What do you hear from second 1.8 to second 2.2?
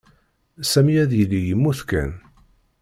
kan.